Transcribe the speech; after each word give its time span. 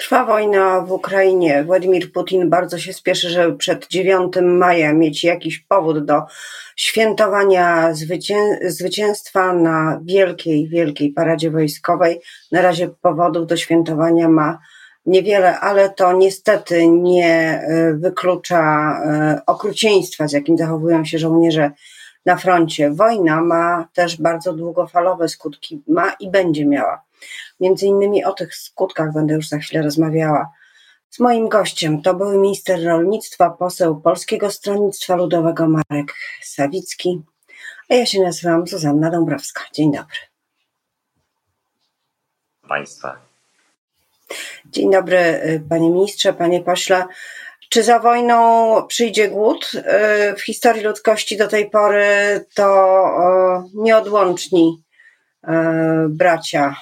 Trwa 0.00 0.24
wojna 0.24 0.80
w 0.80 0.92
Ukrainie. 0.92 1.64
Władimir 1.64 2.12
Putin 2.12 2.50
bardzo 2.50 2.78
się 2.78 2.92
spieszy, 2.92 3.30
żeby 3.30 3.56
przed 3.56 3.88
9 3.88 4.32
maja 4.42 4.92
mieć 4.92 5.24
jakiś 5.24 5.58
powód 5.58 6.04
do 6.04 6.22
świętowania 6.76 7.94
zwycię 7.94 8.58
zwycięstwa 8.66 9.52
na 9.52 10.00
wielkiej, 10.04 10.68
wielkiej 10.68 11.12
paradzie 11.12 11.50
wojskowej. 11.50 12.20
Na 12.52 12.62
razie 12.62 12.88
powodów 12.88 13.46
do 13.46 13.56
świętowania 13.56 14.28
ma 14.28 14.58
niewiele, 15.06 15.60
ale 15.60 15.90
to 15.90 16.12
niestety 16.12 16.88
nie 16.88 17.60
e, 17.60 17.94
wyklucza 17.94 18.92
e, 19.04 19.40
okrucieństwa, 19.46 20.28
z 20.28 20.32
jakim 20.32 20.58
zachowują 20.58 21.04
się 21.04 21.18
żołnierze 21.18 21.70
na 22.26 22.36
froncie. 22.36 22.90
Wojna 22.90 23.42
ma 23.42 23.88
też 23.94 24.20
bardzo 24.20 24.52
długofalowe 24.52 25.28
skutki, 25.28 25.82
ma 25.88 26.12
i 26.20 26.30
będzie 26.30 26.66
miała. 26.66 27.09
Między 27.60 27.86
innymi 27.86 28.24
o 28.24 28.32
tych 28.32 28.54
skutkach 28.54 29.12
będę 29.12 29.34
już 29.34 29.48
za 29.48 29.58
chwilę 29.58 29.82
rozmawiała. 29.82 30.50
Z 31.10 31.18
moim 31.20 31.48
gościem 31.48 32.02
to 32.02 32.14
były 32.14 32.38
minister 32.38 32.84
rolnictwa, 32.84 33.50
poseł 33.50 34.00
Polskiego 34.00 34.50
Stronnictwa 34.50 35.16
Ludowego 35.16 35.68
Marek 35.68 36.14
Sawicki, 36.42 37.22
a 37.90 37.94
ja 37.94 38.06
się 38.06 38.22
nazywam 38.22 38.66
Zuzanna 38.66 39.10
Dąbrowska. 39.10 39.62
Dzień 39.72 39.92
dobry. 39.92 40.16
Państwa. 42.68 43.16
Dzień 44.66 44.90
dobry, 44.90 45.40
panie 45.68 45.90
ministrze, 45.90 46.32
panie 46.32 46.60
pośle. 46.60 47.06
Czy 47.68 47.82
za 47.82 47.98
wojną 47.98 48.86
przyjdzie 48.86 49.28
głód? 49.28 49.70
Y, 49.74 50.36
w 50.36 50.42
historii 50.42 50.82
ludzkości 50.82 51.36
do 51.36 51.48
tej 51.48 51.70
pory 51.70 52.04
to 52.54 53.70
nieodłączni 53.74 54.82
y, 55.44 55.48
bracia 56.08 56.76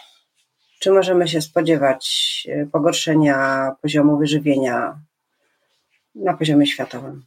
czy 0.78 0.91
możemy 0.91 1.28
się 1.28 1.41
spodziewać 1.41 2.06
e, 2.48 2.66
pogorszenia 2.66 3.70
poziomu 3.82 4.19
wyżywienia 4.19 4.98
na 6.14 6.34
poziomie 6.34 6.66
światowym? 6.66 7.22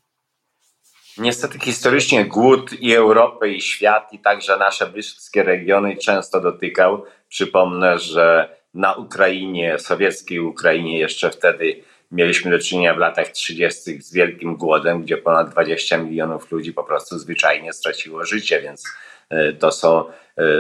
Niestety 1.18 1.60
historycznie 1.60 2.26
głód 2.26 2.74
i 2.74 2.94
Europę, 2.94 3.50
i 3.50 3.62
świat, 3.62 4.14
i 4.14 4.20
także 4.20 4.58
nasze 4.58 4.88
bliskie 4.88 5.44
regiony 5.44 5.98
często 5.98 6.42
dotykał. 6.42 7.04
Przypomnę, 7.30 8.00
że 8.00 8.56
na 8.74 8.94
Ukrainie, 8.94 9.80
sowieckiej 9.80 10.40
Ukrainie, 10.40 11.00
jeszcze 11.00 11.30
wtedy 11.30 11.84
mieliśmy 12.12 12.52
do 12.52 12.60
czynienia 12.60 12.94
w 12.94 12.98
latach 12.98 13.28
30. 13.28 14.02
z 14.02 14.14
wielkim 14.14 14.56
głodem, 14.56 15.02
gdzie 15.02 15.18
ponad 15.18 15.50
20 15.50 15.98
milionów 15.98 16.52
ludzi 16.52 16.74
po 16.74 16.84
prostu 16.84 17.20
zwyczajnie 17.20 17.74
straciło 17.74 18.26
życie, 18.26 18.62
więc 18.62 18.84
e, 19.30 19.54
to 19.54 19.72
są 19.72 20.06
e, 20.10 20.14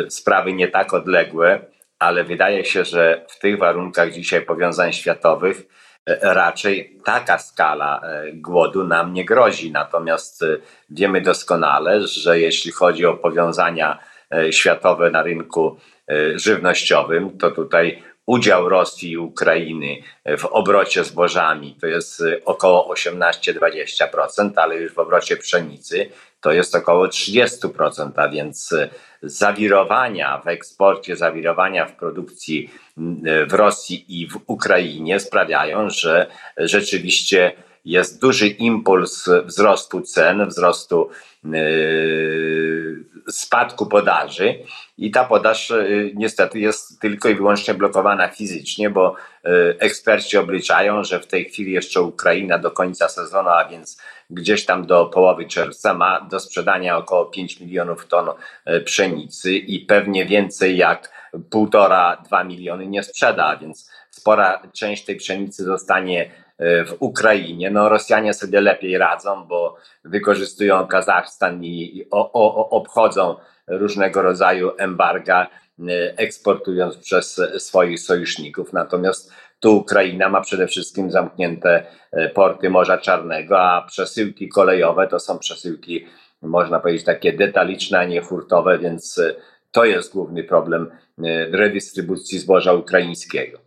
sprawy 0.09 0.53
nie 0.53 0.67
tak 0.67 0.93
odległe 0.93 1.65
ale 2.01 2.23
wydaje 2.23 2.65
się, 2.65 2.85
że 2.85 3.25
w 3.29 3.39
tych 3.39 3.57
warunkach 3.57 4.11
dzisiaj 4.11 4.41
powiązań 4.41 4.93
światowych 4.93 5.63
e, 6.05 6.33
raczej 6.33 6.97
taka 7.05 7.37
skala 7.37 8.01
e, 8.03 8.31
głodu 8.33 8.83
nam 8.83 9.13
nie 9.13 9.25
grozi. 9.25 9.71
Natomiast 9.71 10.43
e, 10.43 10.57
wiemy 10.89 11.21
doskonale, 11.21 12.01
że 12.07 12.39
jeśli 12.39 12.71
chodzi 12.71 13.05
o 13.05 13.13
powiązania 13.13 13.99
światowe 14.51 15.11
na 15.11 15.23
rynku 15.23 15.77
żywnościowym, 16.35 17.37
to 17.37 17.51
tutaj 17.51 18.03
udział 18.25 18.69
Rosji 18.69 19.11
i 19.11 19.17
Ukrainy 19.17 19.97
w 20.37 20.45
obrocie 20.45 21.03
zbożami. 21.03 21.77
To 21.81 21.87
jest 21.87 22.23
około 22.45 22.93
18-20%, 22.93 24.51
ale 24.55 24.75
już 24.75 24.93
w 24.93 24.99
obrocie 24.99 25.37
pszenicy 25.37 26.09
to 26.41 26.51
jest 26.51 26.75
około 26.75 27.07
30%, 27.07 28.11
a 28.15 28.29
więc 28.29 28.75
zawirowania 29.23 30.37
w 30.37 30.47
eksporcie, 30.47 31.15
zawirowania 31.15 31.85
w 31.85 31.95
produkcji 31.95 32.69
w 33.47 33.53
Rosji 33.53 34.21
i 34.21 34.27
w 34.27 34.39
Ukrainie 34.47 35.19
sprawiają, 35.19 35.89
że 35.89 36.27
rzeczywiście 36.57 37.51
jest 37.85 38.21
duży 38.21 38.47
impuls 38.47 39.29
wzrostu 39.45 40.01
cen, 40.01 40.47
wzrostu 40.47 41.09
yy, 41.43 43.05
spadku 43.29 43.85
podaży 43.85 44.59
i 44.97 45.11
ta 45.11 45.23
podaż 45.23 45.69
yy, 45.69 46.11
niestety 46.15 46.59
jest 46.59 46.99
tylko 46.99 47.29
i 47.29 47.35
wyłącznie 47.35 47.73
blokowana 47.73 48.27
fizycznie, 48.27 48.89
bo 48.89 49.15
yy, 49.43 49.75
eksperci 49.79 50.37
obliczają, 50.37 51.03
że 51.03 51.19
w 51.19 51.27
tej 51.27 51.45
chwili 51.45 51.71
jeszcze 51.71 52.01
Ukraina 52.01 52.57
do 52.57 52.71
końca 52.71 53.09
sezonu, 53.09 53.49
a 53.49 53.65
więc 53.65 54.01
gdzieś 54.29 54.65
tam 54.65 54.85
do 54.85 55.05
połowy 55.05 55.45
czerwca 55.45 55.93
ma 55.93 56.21
do 56.21 56.39
sprzedania 56.39 56.97
około 56.97 57.25
5 57.25 57.59
milionów 57.59 58.07
ton 58.07 58.29
pszenicy 58.85 59.53
i 59.53 59.79
pewnie 59.79 60.25
więcej 60.25 60.77
jak 60.77 61.11
półtora, 61.49 62.21
dwa 62.25 62.43
miliony 62.43 62.87
nie 62.87 63.03
sprzeda, 63.03 63.57
więc 63.57 63.91
spora 64.09 64.61
część 64.73 65.05
tej 65.05 65.15
pszenicy 65.15 65.63
zostanie 65.63 66.31
w 66.61 66.95
Ukrainie. 66.99 67.71
No, 67.71 67.89
Rosjanie 67.89 68.33
sobie 68.33 68.61
lepiej 68.61 68.97
radzą, 68.97 69.45
bo 69.45 69.77
wykorzystują 70.05 70.87
Kazachstan 70.87 71.63
i 71.63 72.05
o, 72.11 72.31
o, 72.33 72.69
obchodzą 72.69 73.35
różnego 73.67 74.21
rodzaju 74.21 74.71
embarga, 74.77 75.47
e, 75.79 76.17
eksportując 76.17 76.97
przez 76.97 77.41
swoich 77.57 77.99
sojuszników. 77.99 78.73
Natomiast 78.73 79.31
tu 79.59 79.77
Ukraina 79.77 80.29
ma 80.29 80.41
przede 80.41 80.67
wszystkim 80.67 81.11
zamknięte 81.11 81.85
e, 82.11 82.29
porty 82.29 82.69
Morza 82.69 82.97
Czarnego, 82.97 83.59
a 83.59 83.85
przesyłki 83.87 84.49
kolejowe 84.49 85.07
to 85.07 85.19
są 85.19 85.39
przesyłki, 85.39 86.05
można 86.41 86.79
powiedzieć, 86.79 87.05
takie 87.05 87.33
detaliczne, 87.33 87.99
a 87.99 88.05
nie 88.05 88.21
hurtowe, 88.21 88.79
więc 88.79 89.21
to 89.71 89.85
jest 89.85 90.13
główny 90.13 90.43
problem 90.43 90.91
redystrybucji 91.51 92.39
zboża 92.39 92.73
ukraińskiego. 92.73 93.59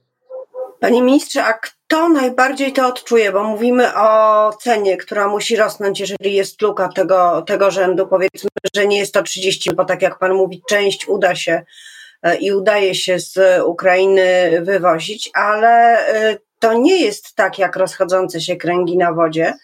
Panie 0.80 1.02
ministrze, 1.02 1.44
a 1.44 1.58
kto 1.86 2.08
najbardziej 2.08 2.72
to 2.72 2.86
odczuje? 2.86 3.32
Bo 3.32 3.44
mówimy 3.44 3.94
o 3.94 4.52
cenie, 4.52 4.96
która 4.96 5.28
musi 5.28 5.56
rosnąć, 5.56 6.00
jeżeli 6.00 6.34
jest 6.34 6.62
luka 6.62 6.88
tego, 6.88 7.42
tego 7.42 7.70
rzędu. 7.70 8.06
Powiedzmy, 8.06 8.50
że 8.76 8.86
nie 8.86 8.98
jest 8.98 9.14
to 9.14 9.22
30, 9.22 9.74
bo 9.74 9.84
tak 9.84 10.02
jak 10.02 10.18
pan 10.18 10.34
mówi, 10.34 10.62
część 10.68 11.08
uda 11.08 11.34
się 11.34 11.62
e, 12.22 12.36
i 12.36 12.52
udaje 12.52 12.94
się 12.94 13.18
z 13.18 13.62
Ukrainy 13.64 14.50
wywozić, 14.62 15.30
ale 15.34 15.98
e, 16.08 16.38
to 16.58 16.72
nie 16.72 17.00
jest 17.04 17.34
tak 17.34 17.58
jak 17.58 17.76
rozchodzące 17.76 18.40
się 18.40 18.56
kręgi 18.56 18.98
na 18.98 19.12
wodzie. 19.12 19.54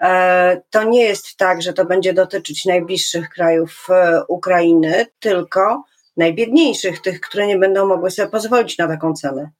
E, 0.00 0.60
to 0.70 0.82
nie 0.82 1.04
jest 1.04 1.36
tak, 1.36 1.62
że 1.62 1.72
to 1.72 1.84
będzie 1.84 2.12
dotyczyć 2.12 2.64
najbliższych 2.64 3.28
krajów 3.28 3.88
Ukrainy, 4.28 5.06
tylko 5.20 5.84
najbiedniejszych, 6.16 7.02
tych, 7.02 7.20
które 7.20 7.46
nie 7.46 7.58
będą 7.58 7.86
mogły 7.86 8.10
sobie 8.10 8.28
pozwolić 8.28 8.78
na 8.78 8.88
taką 8.88 9.14
cenę. 9.14 9.50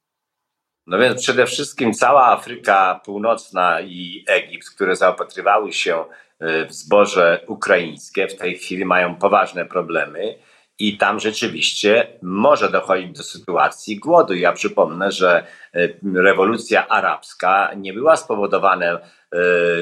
No 0.87 0.97
więc 0.97 1.21
przede 1.21 1.45
wszystkim 1.45 1.93
cała 1.93 2.25
Afryka 2.25 3.01
Północna 3.05 3.81
i 3.81 4.25
Egipt, 4.27 4.69
które 4.69 4.95
zaopatrywały 4.95 5.73
się 5.73 6.05
e, 6.39 6.65
w 6.65 6.73
zboże 6.73 7.43
ukraińskie, 7.47 8.27
w 8.27 8.35
tej 8.35 8.57
chwili 8.57 8.85
mają 8.85 9.15
poważne 9.15 9.65
problemy 9.65 10.35
i 10.79 10.97
tam 10.97 11.19
rzeczywiście 11.19 12.07
może 12.21 12.71
dochodzić 12.71 13.17
do 13.17 13.23
sytuacji 13.23 13.99
głodu. 13.99 14.33
Ja 14.33 14.51
przypomnę, 14.51 15.11
że 15.11 15.43
e, 15.73 15.89
rewolucja 16.15 16.87
arabska 16.87 17.71
nie 17.77 17.93
była 17.93 18.15
spowodowana 18.15 18.99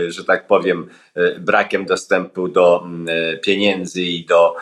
że 0.08 0.24
tak 0.26 0.48
powiem, 0.48 0.90
e, 1.16 1.40
brakiem 1.40 1.86
dostępu 1.86 2.48
do 2.48 2.88
e, 3.08 3.38
pieniędzy 3.38 4.02
i 4.02 4.26
do 4.26 4.56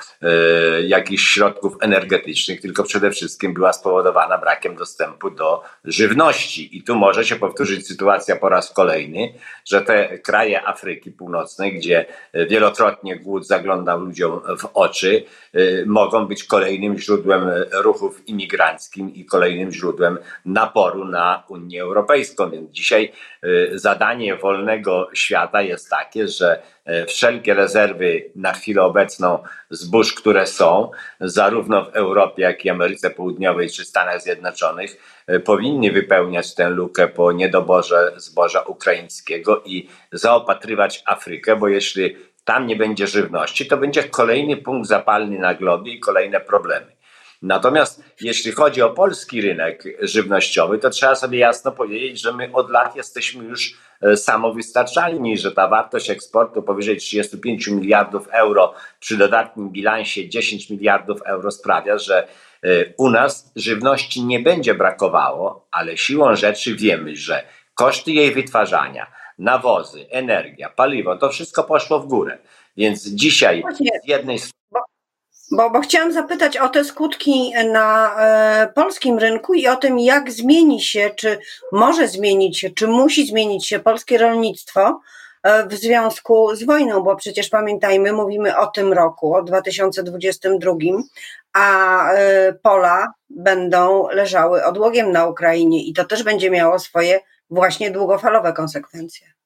jakichś 0.87 1.23
środków 1.23 1.73
energetycznych, 1.81 2.61
tylko 2.61 2.83
przede 2.83 3.11
wszystkim 3.11 3.53
była 3.53 3.73
spowodowana 3.73 4.37
brakiem 4.37 4.75
dostępu 4.75 5.29
do 5.29 5.63
żywności. 5.85 6.77
I 6.77 6.83
tu 6.83 6.95
może 6.95 7.25
się 7.25 7.35
powtórzyć 7.35 7.87
sytuacja 7.87 8.35
po 8.35 8.49
raz 8.49 8.73
kolejny, 8.73 9.33
że 9.65 9.81
te 9.81 10.19
kraje 10.19 10.67
Afryki 10.67 11.11
Północnej, 11.11 11.73
gdzie 11.73 12.05
wielokrotnie 12.49 13.19
głód 13.19 13.47
zaglądał 13.47 13.99
ludziom 13.99 14.41
w 14.59 14.65
oczy, 14.73 15.23
mogą 15.85 16.25
być 16.25 16.43
kolejnym 16.43 16.99
źródłem 16.99 17.49
ruchów 17.71 18.27
imigranckich 18.27 19.15
i 19.15 19.25
kolejnym 19.25 19.71
źródłem 19.71 20.17
naporu 20.45 21.05
na 21.05 21.43
Unię 21.49 21.81
Europejską. 21.81 22.49
Więc 22.49 22.71
dzisiaj 22.71 23.11
zadanie 23.75 24.35
wolnego 24.35 24.70
całego 24.71 25.09
świata 25.13 25.61
jest 25.61 25.89
takie, 25.89 26.27
że 26.27 26.61
e, 26.85 27.05
wszelkie 27.05 27.53
rezerwy 27.53 28.31
na 28.35 28.53
chwilę 28.53 28.83
obecną 28.83 29.43
zbóż, 29.69 30.13
które 30.13 30.47
są, 30.47 30.91
zarówno 31.19 31.85
w 31.85 31.95
Europie, 31.95 32.41
jak 32.43 32.65
i 32.65 32.69
Ameryce 32.69 33.09
Południowej 33.09 33.69
czy 33.69 33.85
Stanach 33.85 34.21
Zjednoczonych, 34.21 34.97
e, 35.27 35.39
powinny 35.39 35.91
wypełniać 35.91 36.55
tę 36.55 36.69
lukę 36.69 37.07
po 37.07 37.31
niedoborze 37.31 38.11
zboża 38.15 38.61
ukraińskiego 38.61 39.61
i 39.65 39.89
zaopatrywać 40.11 41.03
Afrykę, 41.05 41.55
bo 41.55 41.67
jeśli 41.67 42.15
tam 42.43 42.67
nie 42.67 42.75
będzie 42.75 43.07
żywności, 43.07 43.65
to 43.67 43.77
będzie 43.77 44.03
kolejny 44.03 44.57
punkt 44.57 44.87
zapalny 44.87 45.39
na 45.39 45.53
globie 45.53 45.93
i 45.93 45.99
kolejne 45.99 46.39
problemy. 46.39 47.00
Natomiast 47.41 48.03
jeśli 48.21 48.51
chodzi 48.51 48.81
o 48.81 48.89
polski 48.89 49.41
rynek 49.41 49.83
żywnościowy, 50.01 50.77
to 50.77 50.89
trzeba 50.89 51.15
sobie 51.15 51.39
jasno 51.39 51.71
powiedzieć, 51.71 52.21
że 52.21 52.33
my 52.33 52.49
od 52.53 52.69
lat 52.69 52.95
jesteśmy 52.95 53.43
już 53.43 53.77
e, 54.01 54.17
samowystarczalni, 54.17 55.37
że 55.37 55.51
ta 55.51 55.67
wartość 55.67 56.09
eksportu 56.09 56.63
powyżej 56.63 56.97
35 56.97 57.67
miliardów 57.67 58.27
euro 58.27 58.73
przy 58.99 59.17
dodatnim 59.17 59.69
bilansie 59.69 60.29
10 60.29 60.69
miliardów 60.69 61.21
euro 61.21 61.51
sprawia, 61.51 61.97
że 61.97 62.27
e, 62.63 62.67
u 62.97 63.09
nas 63.09 63.51
żywności 63.55 64.25
nie 64.25 64.39
będzie 64.39 64.73
brakowało, 64.73 65.67
ale 65.71 65.97
siłą 65.97 66.35
rzeczy 66.35 66.75
wiemy, 66.75 67.15
że 67.15 67.43
koszty 67.75 68.11
jej 68.11 68.33
wytwarzania, 68.33 69.07
nawozy, 69.39 70.05
energia, 70.09 70.69
paliwo, 70.69 71.17
to 71.17 71.29
wszystko 71.29 71.63
poszło 71.63 71.99
w 71.99 72.07
górę. 72.07 72.37
Więc 72.77 73.07
dzisiaj 73.07 73.63
z 74.05 74.07
jednej 74.07 74.39
strony 74.39 74.60
bo, 75.51 75.69
bo 75.69 75.81
chciałam 75.81 76.13
zapytać 76.13 76.57
o 76.57 76.69
te 76.69 76.83
skutki 76.83 77.53
na 77.71 78.15
e, 78.19 78.67
polskim 78.75 79.19
rynku 79.19 79.53
i 79.53 79.67
o 79.67 79.75
tym, 79.75 79.99
jak 79.99 80.31
zmieni 80.31 80.81
się, 80.81 81.09
czy 81.15 81.39
może 81.71 82.07
zmienić 82.07 82.59
się, 82.59 82.69
czy 82.69 82.87
musi 82.87 83.27
zmienić 83.27 83.67
się 83.67 83.79
polskie 83.79 84.17
rolnictwo 84.17 85.01
e, 85.43 85.67
w 85.67 85.73
związku 85.73 86.55
z 86.55 86.63
wojną, 86.63 87.01
bo 87.01 87.15
przecież 87.15 87.49
pamiętajmy, 87.49 88.13
mówimy 88.13 88.57
o 88.57 88.67
tym 88.67 88.93
roku, 88.93 89.35
o 89.35 89.43
2022, 89.43 90.73
a 91.53 92.07
e, 92.11 92.53
pola 92.53 93.13
będą 93.29 94.07
leżały 94.09 94.65
odłogiem 94.65 95.11
na 95.11 95.27
Ukrainie 95.27 95.83
i 95.83 95.93
to 95.93 96.05
też 96.05 96.23
będzie 96.23 96.51
miało 96.51 96.79
swoje 96.79 97.19
właśnie 97.49 97.91
długofalowe 97.91 98.53
konsekwencje. 98.53 99.40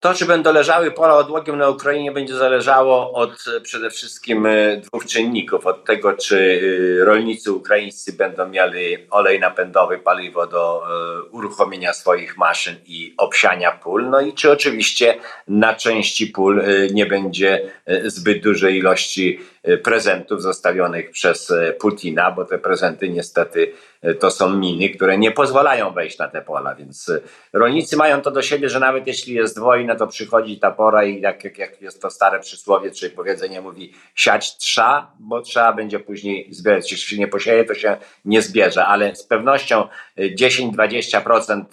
To, 0.00 0.14
czy 0.14 0.26
będą 0.26 0.52
leżały 0.52 0.90
pola 0.90 1.16
odłogiem 1.16 1.58
na 1.58 1.68
Ukrainie, 1.68 2.12
będzie 2.12 2.34
zależało 2.34 3.12
od 3.12 3.44
e, 3.56 3.60
przede 3.60 3.90
wszystkim 3.90 4.46
e, 4.46 4.76
dwóch 4.76 5.06
czynników. 5.06 5.66
Od 5.66 5.84
tego, 5.84 6.12
czy 6.12 6.60
e, 7.00 7.04
rolnicy 7.04 7.52
ukraińscy 7.52 8.12
będą 8.12 8.48
mieli 8.48 8.96
olej 9.10 9.40
napędowy, 9.40 9.98
paliwo 9.98 10.46
do 10.46 10.82
uruchomienia 11.30 11.92
swoich 11.92 12.36
maszyn 12.36 12.76
i 12.86 13.14
obsiania 13.16 13.72
pól. 13.72 14.10
No 14.10 14.20
i 14.20 14.32
czy 14.32 14.52
oczywiście 14.52 15.14
na 15.48 15.74
części 15.74 16.26
pól 16.26 16.62
nie 16.92 17.06
będzie 17.06 17.70
zbyt 18.04 18.42
dużej 18.42 18.76
ilości 18.76 19.40
prezentów 19.84 20.42
zostawionych 20.42 21.10
przez 21.10 21.52
Putina, 21.80 22.30
bo 22.30 22.44
te 22.44 22.58
prezenty 22.58 23.08
niestety 23.08 23.72
to 24.20 24.30
są 24.30 24.56
miny, 24.56 24.88
które 24.88 25.18
nie 25.18 25.30
pozwalają 25.30 25.90
wejść 25.90 26.18
na 26.18 26.28
te 26.28 26.42
pola, 26.42 26.74
więc 26.74 27.12
rolnicy 27.52 27.96
mają 27.96 28.20
to 28.20 28.30
do 28.30 28.42
siebie, 28.42 28.68
że 28.68 28.80
nawet 28.80 29.06
jeśli 29.06 29.34
jest 29.34 29.58
wojna, 29.58 29.96
to 29.96 30.06
przychodzi 30.06 30.58
ta 30.58 30.70
pora 30.70 31.04
i 31.04 31.20
jak, 31.20 31.44
jak, 31.44 31.58
jak 31.58 31.82
jest 31.82 32.02
to 32.02 32.10
stare 32.10 32.40
przysłowie, 32.40 32.90
czy 32.90 33.10
powiedzenie 33.10 33.60
mówi 33.60 33.92
siać 34.14 34.56
trza, 34.56 35.10
bo 35.18 35.42
trzeba 35.42 35.72
będzie 35.72 36.00
później 36.00 36.54
zbierać. 36.54 36.92
Jeśli 36.92 37.16
się 37.16 37.18
nie 37.18 37.28
posieje, 37.28 37.64
to 37.64 37.74
się 37.74 37.96
nie 38.24 38.42
zbierze, 38.42 38.86
ale 38.86 39.16
z 39.16 39.24
pewnością 39.24 39.88
10-20% 40.18 41.64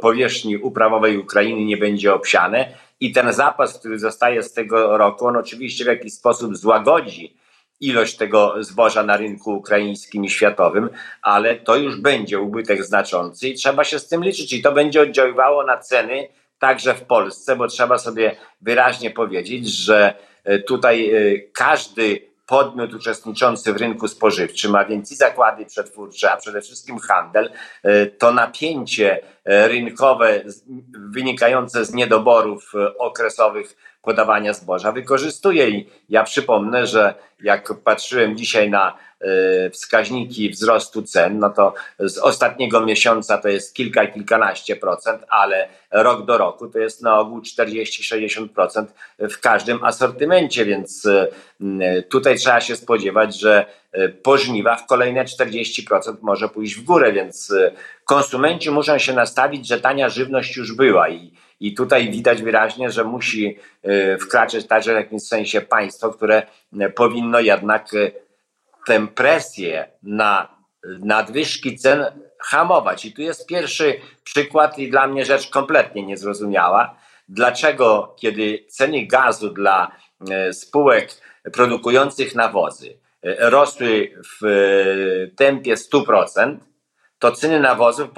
powierzchni 0.00 0.56
uprawowej 0.56 1.18
Ukrainy 1.18 1.64
nie 1.64 1.76
będzie 1.76 2.14
obsiane 2.14 2.68
i 3.00 3.12
ten 3.12 3.32
zapas, 3.32 3.78
który 3.78 3.98
zostaje 3.98 4.42
z 4.42 4.52
tego 4.52 4.98
roku, 4.98 5.26
on 5.26 5.36
oczywiście 5.36 5.84
w 5.84 5.88
jakiś 5.88 6.12
sposób 6.12 6.56
złagodzi 6.56 7.36
ilość 7.80 8.16
tego 8.16 8.54
zboża 8.60 9.02
na 9.02 9.16
rynku 9.16 9.54
ukraińskim 9.54 10.24
i 10.24 10.30
światowym, 10.30 10.90
ale 11.22 11.56
to 11.56 11.76
już 11.76 12.00
będzie 12.00 12.40
ubytek 12.40 12.84
znaczący 12.84 13.48
i 13.48 13.54
trzeba 13.54 13.84
się 13.84 13.98
z 13.98 14.08
tym 14.08 14.24
liczyć. 14.24 14.52
I 14.52 14.62
to 14.62 14.72
będzie 14.72 15.02
oddziaływało 15.02 15.64
na 15.64 15.78
ceny 15.78 16.28
także 16.58 16.94
w 16.94 17.02
Polsce, 17.02 17.56
bo 17.56 17.68
trzeba 17.68 17.98
sobie 17.98 18.36
wyraźnie 18.60 19.10
powiedzieć, 19.10 19.68
że 19.68 20.14
e, 20.44 20.58
tutaj 20.58 21.10
e, 21.10 21.38
każdy 21.52 22.26
podmiot 22.46 22.94
uczestniczący 22.94 23.72
w 23.72 23.76
rynku 23.76 24.08
spożywczym, 24.08 24.74
a 24.74 24.84
więc 24.84 25.12
i 25.12 25.16
zakłady 25.16 25.66
przetwórcze, 25.66 26.32
a 26.32 26.36
przede 26.36 26.60
wszystkim 26.60 26.98
handel, 26.98 27.52
e, 27.82 28.06
to 28.06 28.32
napięcie 28.32 29.20
rynkowe 29.46 30.42
wynikające 30.94 31.84
z 31.84 31.94
niedoborów 31.94 32.72
okresowych 32.98 33.76
podawania 34.06 34.52
zboża 34.52 34.92
wykorzystuje. 34.92 35.70
I 35.70 35.88
ja 36.08 36.24
przypomnę, 36.24 36.86
że 36.86 37.14
jak 37.42 37.74
patrzyłem 37.84 38.36
dzisiaj 38.36 38.70
na 38.70 38.98
e, 39.20 39.70
wskaźniki 39.70 40.50
wzrostu 40.50 41.02
cen, 41.02 41.38
no 41.38 41.50
to 41.50 41.74
z 41.98 42.18
ostatniego 42.18 42.80
miesiąca 42.80 43.38
to 43.38 43.48
jest 43.48 43.74
kilka 43.74 44.06
kilkanaście 44.06 44.76
procent, 44.76 45.22
ale 45.28 45.68
rok 45.90 46.26
do 46.26 46.38
roku 46.38 46.68
to 46.68 46.78
jest 46.78 47.02
na 47.02 47.18
ogół 47.18 47.40
40-60% 47.40 48.86
w 49.18 49.40
każdym 49.40 49.84
asortymencie, 49.84 50.64
więc 50.64 51.06
e, 51.06 52.02
tutaj 52.02 52.36
trzeba 52.36 52.60
się 52.60 52.76
spodziewać, 52.76 53.40
że 53.40 53.58
e, 53.60 53.66
po 54.22 54.38
żniwach 54.38 54.86
kolejne 54.86 55.24
40% 55.24 56.16
może 56.22 56.48
pójść 56.48 56.74
w 56.74 56.84
górę, 56.84 57.12
więc 57.12 57.54
konsumenci 58.04 58.70
muszą 58.70 58.98
się 58.98 59.12
nastawić, 59.12 59.68
że 59.68 59.80
tania 59.80 60.08
żywność 60.08 60.56
już 60.56 60.72
była 60.72 61.08
i 61.08 61.32
i 61.60 61.74
tutaj 61.74 62.10
widać 62.10 62.42
wyraźnie, 62.42 62.90
że 62.90 63.04
musi 63.04 63.58
e, 63.82 64.18
wkraczać 64.18 64.66
także 64.66 64.92
w 64.92 64.96
jakimś 64.96 65.22
sensie 65.22 65.60
państwo, 65.60 66.10
które 66.10 66.42
e, 66.80 66.90
powinno 66.90 67.40
jednak 67.40 67.94
e, 67.94 68.10
tę 68.86 69.06
presję 69.06 69.88
na 70.02 70.56
nadwyżki 70.84 71.78
cen 71.78 72.04
hamować. 72.38 73.04
I 73.04 73.12
tu 73.12 73.22
jest 73.22 73.46
pierwszy 73.46 74.00
przykład 74.24 74.78
i 74.78 74.90
dla 74.90 75.06
mnie 75.06 75.24
rzecz 75.24 75.50
kompletnie 75.50 76.02
niezrozumiała. 76.02 76.96
Dlaczego, 77.28 78.14
kiedy 78.20 78.64
ceny 78.68 79.06
gazu 79.06 79.50
dla 79.50 79.90
spółek 80.52 81.10
produkujących 81.52 82.34
nawozy 82.34 82.98
rosły 83.38 84.10
w 84.40 84.46
tempie 85.36 85.74
100%, 85.74 86.56
to 87.18 87.32
ceny 87.32 87.60
nawozów 87.60 88.08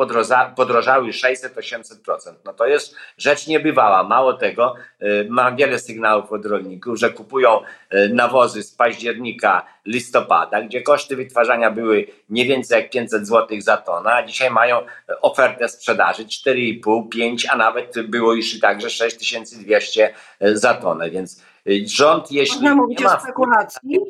podrożały 0.57 1.11
600-800%. 1.11 2.35
No 2.45 2.53
to 2.53 2.67
jest 2.67 2.95
rzecz 3.19 3.47
niebywała. 3.47 4.03
Mało 4.03 4.33
tego, 4.33 4.75
y, 5.03 5.27
mam 5.31 5.57
wiele 5.57 5.79
sygnałów 5.79 6.33
od 6.33 6.47
rolników, 6.47 6.99
że 6.99 7.11
kupują 7.11 7.61
y, 7.95 8.09
nawozy 8.15 8.63
z 8.63 8.75
października, 8.75 9.67
listopada, 9.87 10.63
gdzie 10.63 10.83
koszty 10.83 11.17
wytwarzania 11.17 11.71
były 11.71 12.07
nie 12.29 12.45
więcej 12.45 12.83
jak 12.83 12.91
500 12.91 13.27
zł 13.27 13.61
za 13.61 13.77
tonę, 13.77 14.13
a 14.13 14.27
dzisiaj 14.27 14.51
mają 14.51 14.81
ofertę 15.23 15.69
sprzedaży 15.69 16.25
4,5, 16.25 17.09
5, 17.09 17.47
a 17.51 17.57
nawet 17.57 18.07
było 18.09 18.35
już 18.35 18.55
i 18.55 18.61
także 18.61 18.91
6200 18.91 20.15
za 20.41 20.75
tonę. 20.75 21.11
Więc 21.11 21.43
rząd, 21.87 22.33
jeśli 22.33 22.57
Można 22.57 22.75
mówić 22.75 22.99
nie 22.99 23.05
ma 23.05 23.17
o 23.17 23.21
spekulacji. 23.21 24.01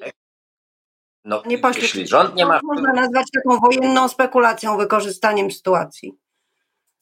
No, 1.28 1.42
nie 1.46 1.58
pośle, 1.58 1.82
jeśli 1.82 2.06
rząd 2.06 2.34
nie 2.34 2.46
ma. 2.46 2.60
Można 2.62 2.92
nazwać 2.92 3.26
taką 3.34 3.60
wojenną 3.60 4.08
spekulacją, 4.08 4.76
wykorzystaniem 4.76 5.50
sytuacji. 5.50 6.18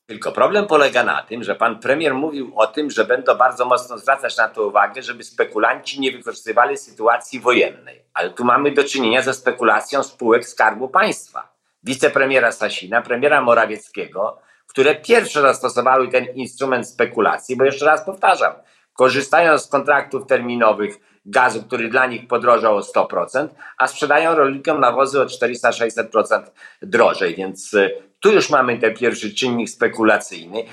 Tylko 0.06 0.32
problem 0.32 0.67
polega 0.67 1.05
na 1.05 1.23
tym, 1.23 1.44
że 1.44 1.55
pan 1.55 1.78
premier 1.78 2.14
mówił 2.14 2.52
o 2.56 2.67
tym, 2.67 2.90
że 2.90 3.05
będą 3.05 3.34
bardzo 3.34 3.64
mocno 3.64 3.99
zwracać 3.99 4.37
na 4.37 4.49
to 4.49 4.67
uwagę, 4.67 5.02
żeby 5.02 5.25
spekulanci 5.25 6.00
nie 6.00 6.12
wykorzystywali 6.12 6.76
sytuacji 6.76 7.40
wojennej. 7.40 8.05
Ale 8.14 8.31
tu 8.31 8.44
mamy 8.44 8.70
do 8.70 8.84
czynienia 8.84 9.23
ze 9.23 9.34
spekulacją 9.34 10.02
spółek 10.02 10.49
Skarbu 10.49 10.88
Państwa. 10.88 11.52
Wicepremiera 11.82 12.52
Sasina, 12.52 13.02
premiera 13.02 13.40
Morawieckiego, 13.40 14.38
które 14.67 14.94
pierwsze 14.94 15.43
zastosowały 15.43 16.08
ten 16.08 16.25
instrument 16.34 16.88
spekulacji, 16.88 17.56
bo 17.56 17.64
jeszcze 17.64 17.87
raz 17.87 18.04
powtarzam, 18.04 18.52
korzystając 18.99 19.62
z 19.62 19.69
kontraktów 19.69 20.26
terminowych 20.26 20.97
gazu, 21.26 21.62
który 21.62 21.88
dla 21.88 22.07
nich 22.07 22.29
podrożał 22.29 22.76
o 22.76 22.81
100%, 22.81 23.49
a 23.79 23.87
sprzedają 23.87 24.35
rolnikom 24.35 24.81
nawozy 24.81 25.21
o 25.21 25.25
400-600% 25.25 26.43
drożej, 26.83 27.35
więc 27.35 27.75
y, 27.75 27.91
tu 28.21 28.33
już 28.33 28.50
mamy 28.50 28.79
ten 28.79 28.95
pierwszy 28.95 29.35
czynnik 29.35 29.71
spekulacyjny. 29.71 30.65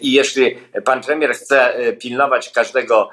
I 0.00 0.12
jeśli 0.12 0.56
pan 0.84 1.00
premier 1.00 1.32
chce 1.32 1.80
y, 1.80 1.92
pilnować 1.92 2.50
każdego 2.50 3.10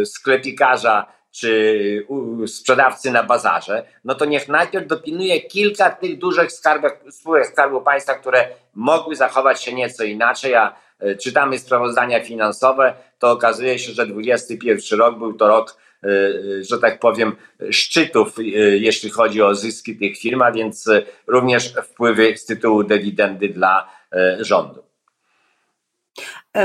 y, 0.00 0.06
sklepikarza 0.06 1.06
czy 1.32 2.06
sprzedawcy 2.46 3.10
na 3.10 3.22
bazarze, 3.22 3.86
no 4.04 4.14
to 4.14 4.24
niech 4.24 4.48
najpierw 4.48 4.86
dopilnuje 4.86 5.40
kilka 5.40 5.90
tych 5.90 6.18
dużych 6.18 6.52
skarbek, 6.52 7.00
spółek 7.10 7.46
Skarbu 7.46 7.80
Państwa, 7.80 8.14
które 8.14 8.48
mogły 8.74 9.16
zachować 9.16 9.62
się 9.62 9.72
nieco 9.72 10.04
inaczej, 10.04 10.54
a 10.54 10.74
E, 11.02 11.16
czytamy 11.16 11.58
sprawozdania 11.58 12.20
finansowe, 12.20 12.94
to 13.18 13.30
okazuje 13.30 13.78
się, 13.78 13.92
że 13.92 14.06
2021 14.06 14.98
rok 14.98 15.18
był 15.18 15.34
to 15.34 15.48
rok, 15.48 15.76
e, 16.02 16.08
e, 16.08 16.64
że 16.64 16.78
tak 16.78 16.98
powiem, 16.98 17.36
szczytów, 17.70 18.34
jeśli 18.80 19.10
chodzi 19.10 19.42
o 19.42 19.54
zyski 19.54 19.96
tych 19.96 20.18
firm, 20.18 20.42
a 20.42 20.52
więc 20.52 20.90
również 21.26 21.74
wpływy 21.84 22.36
z 22.36 22.46
tytułu 22.46 22.84
dywidendy 22.84 23.48
dla 23.48 23.88
rządu. 24.40 24.91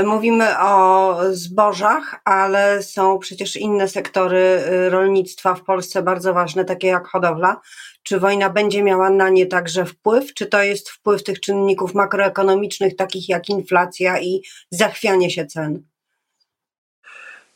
Mówimy 0.04 0.58
o 0.58 1.16
zbożach, 1.30 2.20
ale 2.24 2.82
są 2.82 3.18
przecież 3.18 3.56
inne 3.56 3.88
sektory 3.88 4.62
rolnictwa 4.90 5.54
w 5.54 5.64
Polsce 5.64 6.02
bardzo 6.02 6.34
ważne, 6.34 6.64
takie 6.64 6.88
jak 6.88 7.06
hodowla. 7.06 7.60
Czy 8.02 8.20
wojna 8.20 8.50
będzie 8.50 8.82
miała 8.82 9.10
na 9.10 9.28
nie 9.28 9.46
także 9.46 9.84
wpływ? 9.84 10.34
Czy 10.34 10.46
to 10.46 10.62
jest 10.62 10.90
wpływ 10.90 11.24
tych 11.24 11.40
czynników 11.40 11.94
makroekonomicznych, 11.94 12.96
takich 12.96 13.28
jak 13.28 13.48
inflacja 13.48 14.20
i 14.20 14.42
zachwianie 14.70 15.30
się 15.30 15.46
cen? 15.46 15.82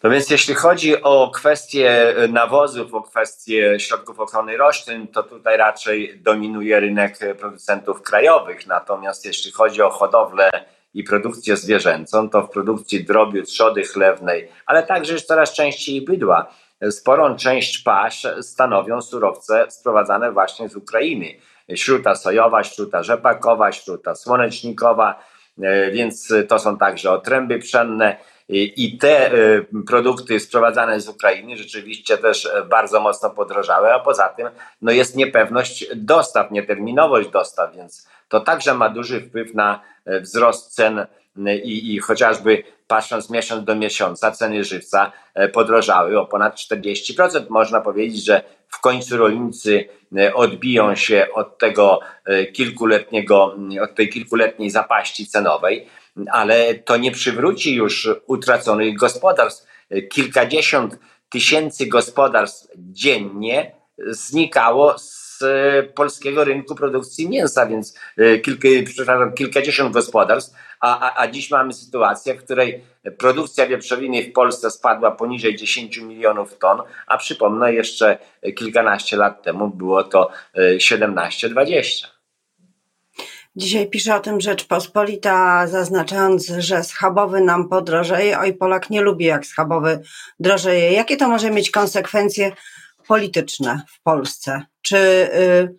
No 0.02 0.10
więc 0.10 0.30
jeśli 0.30 0.54
chodzi 0.54 1.02
o 1.02 1.30
kwestie 1.34 2.14
nawozów, 2.28 2.94
o 2.94 3.02
kwestie 3.02 3.80
środków 3.80 4.20
ochrony 4.20 4.56
roślin, 4.56 5.08
to 5.08 5.22
tutaj 5.22 5.56
raczej 5.56 6.20
dominuje 6.22 6.80
rynek 6.80 7.18
producentów 7.38 8.02
krajowych. 8.02 8.66
Natomiast 8.66 9.24
jeśli 9.24 9.52
chodzi 9.52 9.82
o 9.82 9.90
hodowlę 9.90 10.50
i 10.94 11.04
produkcję 11.04 11.56
zwierzęcą, 11.56 12.30
to 12.30 12.42
w 12.42 12.50
produkcji 12.50 13.04
drobiu, 13.04 13.42
trzody 13.42 13.82
chlewnej, 13.82 14.48
ale 14.66 14.82
także 14.82 15.12
już 15.12 15.22
coraz 15.22 15.54
częściej 15.54 16.02
bydła, 16.02 16.54
sporą 16.90 17.36
część 17.36 17.78
pasz 17.78 18.26
stanowią 18.40 19.02
surowce 19.02 19.70
sprowadzane 19.70 20.32
właśnie 20.32 20.68
z 20.68 20.76
Ukrainy. 20.76 21.26
Śruta 21.74 22.14
sojowa, 22.14 22.64
śruta 22.64 23.02
rzepakowa, 23.02 23.72
śruta 23.72 24.14
słonecznikowa, 24.14 25.24
e, 25.62 25.90
więc 25.90 26.32
to 26.48 26.58
są 26.58 26.78
także 26.78 27.10
otręby 27.10 27.58
pszenne. 27.58 28.16
I 28.48 28.98
te 28.98 29.32
e, 29.32 29.62
produkty 29.86 30.40
sprowadzane 30.40 31.00
z 31.00 31.08
Ukrainy 31.08 31.56
rzeczywiście 31.56 32.18
też 32.18 32.48
bardzo 32.70 33.00
mocno 33.00 33.30
podrożały, 33.30 33.94
a 33.94 33.98
poza 33.98 34.28
tym 34.28 34.48
no 34.82 34.92
jest 34.92 35.16
niepewność 35.16 35.86
dostaw, 35.96 36.50
nieterminowość 36.50 37.28
dostaw, 37.28 37.76
więc 37.76 38.08
to 38.28 38.40
także 38.40 38.74
ma 38.74 38.88
duży 38.88 39.20
wpływ 39.20 39.54
na 39.54 39.80
e, 40.04 40.20
wzrost 40.20 40.74
cen 40.74 41.06
i, 41.64 41.94
i 41.94 41.98
chociażby 41.98 42.62
patrząc 42.86 43.30
miesiąc 43.30 43.64
do 43.64 43.74
miesiąca, 43.74 44.30
ceny 44.30 44.64
żywca 44.64 45.12
e, 45.34 45.48
podrożały 45.48 46.20
o 46.20 46.26
ponad 46.26 46.56
40%. 46.56 47.46
Można 47.48 47.80
powiedzieć, 47.80 48.24
że 48.24 48.42
w 48.68 48.80
końcu 48.80 49.16
rolnicy 49.16 49.88
e, 50.16 50.34
odbiją 50.34 50.94
się 50.94 51.26
od 51.34 51.58
tego 51.58 52.00
e, 52.24 52.46
kilkuletniego, 52.46 53.56
od 53.82 53.94
tej 53.94 54.08
kilkuletniej 54.08 54.70
zapaści 54.70 55.26
cenowej, 55.26 55.88
ale 56.32 56.74
to 56.74 56.96
nie 56.96 57.12
przywróci 57.12 57.74
już 57.74 58.08
utraconych 58.26 58.96
gospodarstw. 58.96 59.66
Kilkadziesiąt 60.10 60.98
tysięcy 61.28 61.86
gospodarstw 61.86 62.68
dziennie 62.76 63.72
znikało 63.98 64.98
z 64.98 65.42
polskiego 65.94 66.44
rynku 66.44 66.74
produkcji 66.74 67.28
mięsa, 67.28 67.66
więc 67.66 67.98
e, 68.18 68.38
kilka, 68.38 68.68
przepraszam, 68.86 69.32
kilkadziesiąt 69.32 69.92
gospodarstw, 69.92 70.56
a, 70.80 71.00
a, 71.00 71.22
a 71.22 71.28
dziś 71.28 71.50
mamy 71.50 71.72
sytuację, 71.72 72.34
w 72.34 72.44
której 72.44 72.84
produkcja 73.18 73.66
wieprzowiny 73.66 74.22
w 74.22 74.32
Polsce 74.32 74.70
spadła 74.70 75.10
poniżej 75.10 75.56
10 75.56 75.98
milionów 75.98 76.58
ton, 76.58 76.82
a 77.06 77.18
przypomnę, 77.18 77.74
jeszcze 77.74 78.18
kilkanaście 78.56 79.16
lat 79.16 79.42
temu 79.42 79.68
było 79.68 80.04
to 80.04 80.30
17-20. 80.76 82.06
Dzisiaj 83.56 83.90
pisze 83.90 84.14
o 84.14 84.20
tym 84.20 84.40
Rzeczpospolita, 84.40 85.66
zaznaczając, 85.66 86.46
że 86.46 86.84
schabowy 86.84 87.40
nam 87.40 87.68
podrożeje. 87.68 88.38
Oj, 88.38 88.54
Polak 88.54 88.90
nie 88.90 89.00
lubi, 89.00 89.24
jak 89.24 89.46
schabowy 89.46 90.00
drożeje. 90.40 90.92
Jakie 90.92 91.16
to 91.16 91.28
może 91.28 91.50
mieć 91.50 91.70
konsekwencje 91.70 92.52
polityczne 93.08 93.82
w 93.88 94.02
Polsce? 94.02 94.62
Czy 94.82 94.96
y, 94.96 95.76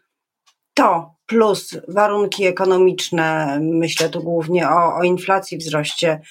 to 0.74 1.16
plus 1.26 1.78
warunki 1.88 2.46
ekonomiczne, 2.46 3.60
myślę 3.62 4.10
tu 4.10 4.24
głównie 4.24 4.70
o, 4.70 4.96
o 4.96 5.04
inflacji, 5.04 5.58
wzroście 5.58 6.22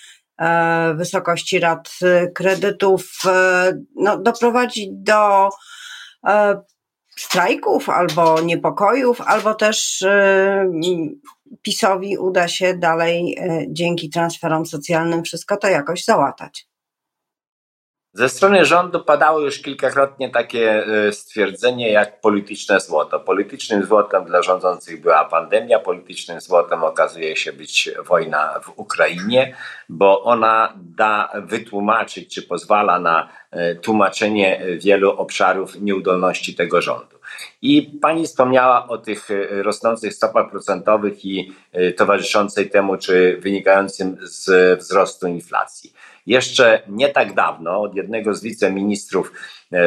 e, 0.40 0.94
wysokości 0.94 1.60
rat 1.60 1.90
kredytów, 2.34 3.12
e, 3.26 3.72
no, 3.96 4.18
doprowadzi 4.18 4.88
do 4.92 5.48
e, 6.26 6.62
strajków 7.16 7.88
albo 7.88 8.40
niepokojów, 8.40 9.20
albo 9.20 9.54
też 9.54 10.04
PiSowi 11.62 12.18
uda 12.18 12.48
się 12.48 12.74
dalej 12.74 13.38
dzięki 13.68 14.10
transferom 14.10 14.66
socjalnym 14.66 15.22
wszystko 15.22 15.56
to 15.56 15.68
jakoś 15.68 16.04
załatać. 16.04 16.71
Ze 18.14 18.28
strony 18.28 18.64
rządu 18.64 19.04
padało 19.04 19.40
już 19.40 19.58
kilkakrotnie 19.58 20.30
takie 20.30 20.86
e, 20.86 21.12
stwierdzenie 21.12 21.90
jak 21.92 22.20
polityczne 22.20 22.80
złoto. 22.80 23.20
Politycznym 23.20 23.84
złotem 23.86 24.24
dla 24.24 24.42
rządzących 24.42 25.00
była 25.00 25.24
pandemia, 25.24 25.78
politycznym 25.78 26.40
złotem 26.40 26.84
okazuje 26.84 27.36
się 27.36 27.52
być 27.52 27.90
wojna 28.06 28.60
w 28.62 28.72
Ukrainie, 28.76 29.56
bo 29.88 30.22
ona 30.22 30.72
da 30.76 31.32
wytłumaczyć, 31.34 32.34
czy 32.34 32.42
pozwala 32.42 32.98
na 32.98 33.28
e, 33.50 33.74
tłumaczenie 33.74 34.62
wielu 34.78 35.10
obszarów 35.10 35.80
nieudolności 35.80 36.54
tego 36.54 36.82
rządu. 36.82 37.16
I 37.62 37.82
pani 37.82 38.26
wspomniała 38.26 38.88
o 38.88 38.98
tych 38.98 39.30
e, 39.30 39.62
rosnących 39.62 40.14
stopach 40.14 40.50
procentowych 40.50 41.24
i 41.24 41.52
towarzyszącej 41.96 42.70
temu, 42.70 42.96
czy 42.96 43.38
wynikającym 43.40 44.16
z 44.22 44.78
wzrostu 44.80 45.26
inflacji. 45.26 45.92
Jeszcze 46.26 46.82
nie 46.88 47.08
tak 47.08 47.34
dawno 47.34 47.80
od 47.80 47.94
jednego 47.94 48.34
z 48.34 48.42
wiceministrów 48.42 49.32
e, 49.72 49.80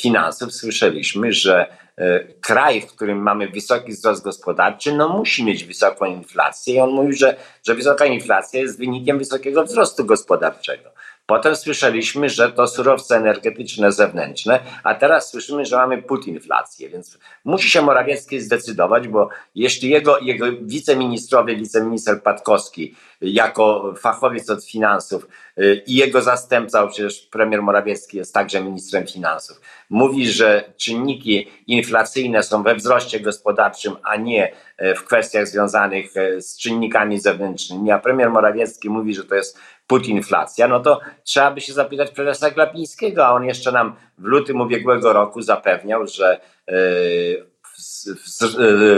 finansów 0.00 0.54
słyszeliśmy, 0.54 1.32
że 1.32 1.66
e, 1.96 2.24
kraj, 2.40 2.80
w 2.80 2.86
którym 2.86 3.18
mamy 3.18 3.48
wysoki 3.48 3.92
wzrost 3.92 4.24
gospodarczy, 4.24 4.92
no 4.92 5.08
musi 5.08 5.44
mieć 5.44 5.64
wysoką 5.64 6.06
inflację. 6.06 6.74
I 6.74 6.80
on 6.80 6.90
mówił, 6.90 7.12
że, 7.12 7.36
że 7.66 7.74
wysoka 7.74 8.06
inflacja 8.06 8.60
jest 8.60 8.78
wynikiem 8.78 9.18
wysokiego 9.18 9.64
wzrostu 9.64 10.04
gospodarczego. 10.04 10.90
Potem 11.30 11.56
słyszeliśmy, 11.56 12.28
że 12.28 12.52
to 12.52 12.66
surowce 12.66 13.16
energetyczne 13.16 13.92
zewnętrzne, 13.92 14.60
a 14.84 14.94
teraz 14.94 15.30
słyszymy, 15.30 15.66
że 15.66 15.76
mamy 15.76 16.02
putinflację, 16.02 16.88
więc 16.88 17.18
musi 17.44 17.70
się 17.70 17.82
Morawiecki 17.82 18.40
zdecydować, 18.40 19.08
bo 19.08 19.28
jeśli 19.54 19.90
jego, 19.90 20.18
jego 20.18 20.46
wiceministrowie, 20.62 21.56
wiceminister 21.56 22.22
Patkowski 22.22 22.94
jako 23.20 23.94
fachowiec 23.98 24.50
od 24.50 24.64
finansów 24.64 25.26
y, 25.58 25.82
i 25.86 25.94
jego 25.94 26.22
zastępca, 26.22 26.86
przecież 26.86 27.20
premier 27.20 27.62
Morawiecki 27.62 28.16
jest 28.16 28.34
także 28.34 28.60
ministrem 28.60 29.06
finansów, 29.06 29.60
mówi, 29.90 30.28
że 30.28 30.72
czynniki 30.76 31.48
inflacyjne 31.66 32.42
są 32.42 32.62
we 32.62 32.74
wzroście 32.74 33.20
gospodarczym, 33.20 33.96
a 34.02 34.16
nie 34.16 34.52
e, 34.76 34.94
w 34.94 35.04
kwestiach 35.04 35.48
związanych 35.48 36.16
e, 36.16 36.40
z 36.40 36.58
czynnikami 36.58 37.20
zewnętrznymi, 37.20 37.90
a 37.90 37.98
premier 37.98 38.30
Morawiecki 38.30 38.90
mówi, 38.90 39.14
że 39.14 39.24
to 39.24 39.34
jest 39.34 39.58
putinflacja, 39.88 40.68
no 40.68 40.80
to 40.80 41.00
trzeba 41.24 41.50
by 41.50 41.60
się 41.60 41.72
zapytać 41.72 42.10
prezesa 42.10 42.50
Glapińskiego, 42.50 43.26
a 43.26 43.32
on 43.32 43.44
jeszcze 43.44 43.72
nam 43.72 43.96
w 44.18 44.24
lutym 44.24 44.60
ubiegłego 44.60 45.12
roku 45.12 45.42
zapewniał, 45.42 46.06
że 46.06 46.40
e, 46.68 46.72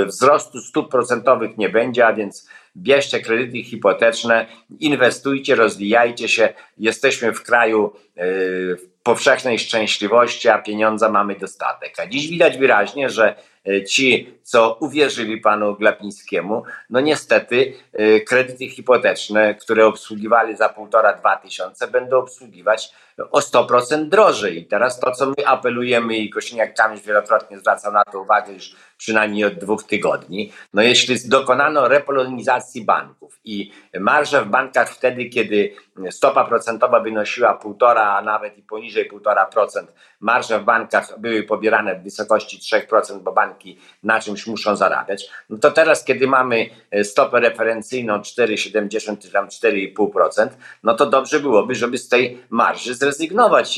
wzrostu 0.07 0.61
stóp 0.61 0.91
procentowych 0.91 1.59
nie 1.59 1.69
będzie, 1.69 2.07
a 2.07 2.13
więc 2.13 2.49
bierzcie 2.77 3.21
kredyty 3.21 3.63
hipoteczne, 3.63 4.47
inwestujcie, 4.81 5.55
rozwijajcie 5.55 6.29
się. 6.29 6.49
Jesteśmy 6.79 7.33
w 7.33 7.43
kraju 7.43 7.93
powszechnej 9.03 9.59
szczęśliwości, 9.59 10.49
a 10.49 10.59
pieniądza 10.59 11.09
mamy 11.09 11.37
dostatek. 11.37 11.95
A 12.01 12.07
dziś 12.07 12.29
widać 12.29 12.59
wyraźnie, 12.59 13.11
że 13.11 13.29
e, 13.29 13.35
ci, 13.89 14.35
co 14.43 14.77
uwierzyli 14.81 15.41
panu 15.41 15.77
Glapińskiemu, 15.77 16.63
no 16.91 17.01
niestety 17.01 17.73
e, 17.93 18.21
kredyty 18.21 18.69
hipoteczne, 18.69 19.55
które 19.55 19.87
obsługiwali 19.87 20.57
za 20.57 20.69
półtora, 20.69 21.13
dwa 21.13 21.37
tysiące, 21.37 21.89
będą 21.89 22.19
obsługiwać 22.19 22.93
o 23.31 23.41
100% 23.41 24.09
drożej. 24.09 24.59
I 24.59 24.67
teraz 24.67 25.01
to, 25.01 25.13
co 25.13 25.27
my 25.27 25.47
apelujemy 25.47 26.17
i 26.17 26.35
Kosiniak-Kamysz 26.35 27.07
wielokrotnie 27.07 27.59
zwraca 27.59 27.91
na 27.91 28.05
to 28.05 28.21
uwagę 28.21 28.53
już 28.53 28.77
przynajmniej 28.99 29.45
od 29.45 29.55
dwóch 29.55 29.85
tygodni, 29.85 30.53
no 30.75 30.83
jeśli 30.83 31.29
dokonano 31.29 31.89
repolonizacji 31.89 32.85
banków 32.85 33.41
i 33.45 33.73
marże 34.01 34.45
w 34.45 34.49
bankach 34.49 34.91
wtedy, 34.91 35.25
kiedy 35.25 35.75
stopa 36.11 36.45
procentowa 36.45 37.01
wynosiła 37.01 37.55
półtora, 37.55 38.03
a 38.03 38.23
nawet 38.23 38.59
i 38.59 38.63
poniżej 38.63 39.11
1,5%, 39.11 39.87
marże 40.21 40.61
w 40.61 40.65
bankach 40.65 41.21
były 41.21 41.43
pobierane 41.43 41.95
w 41.95 42.03
wysokości 42.03 42.59
3%, 42.59 43.21
bo 43.21 43.33
banki 43.33 43.79
na 44.03 44.21
czymś 44.21 44.47
muszą 44.47 44.77
zarabiać, 44.77 45.31
no 45.51 45.59
to 45.59 45.71
teraz, 45.71 46.05
kiedy 46.05 46.27
mamy 46.27 46.67
stopę 47.03 47.41
referencyjną 47.41 48.19
4,70 48.19 49.19
czy 49.19 49.31
tam 49.31 49.49
4,5%, 49.49 50.49
no 50.83 50.95
to 50.95 51.07
dobrze 51.07 51.41
byłoby, 51.41 51.75
żeby 51.75 51.99
z 51.99 52.09
tej 52.09 52.43
marży 52.51 52.95
zrezygnować 52.95 53.10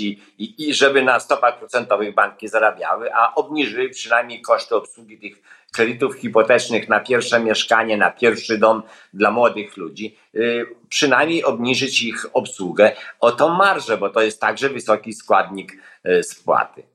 i, 0.00 0.20
i, 0.38 0.68
i 0.68 0.74
żeby 0.74 1.02
na 1.02 1.20
stopach 1.20 1.58
procentowych 1.58 2.14
banki 2.14 2.48
zarabiały, 2.48 3.14
a 3.14 3.34
obniżyły 3.34 3.88
przynajmniej 3.88 4.42
koszty 4.42 4.76
obsługi 4.76 5.18
tych 5.18 5.42
kredytów 5.72 6.14
hipotecznych 6.14 6.88
na 6.88 7.00
pierwsze 7.00 7.40
mieszkanie, 7.40 7.96
na 7.96 8.10
pierwszy 8.10 8.58
dom 8.58 8.82
dla 9.14 9.30
młodych 9.30 9.76
ludzi, 9.76 10.16
y, 10.34 10.66
przynajmniej 10.88 11.44
obniżyć 11.44 12.02
ich 12.02 12.26
obsługę 12.32 12.92
o 13.20 13.32
tą 13.32 13.48
marżę, 13.48 13.98
bo 13.98 14.10
to 14.10 14.22
jest 14.22 14.40
także 14.40 14.68
wysoki 14.68 15.12
składnik 15.12 15.72
y, 16.06 16.22
spłaty. 16.22 16.91